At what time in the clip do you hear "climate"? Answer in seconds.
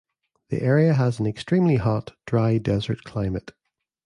3.03-3.51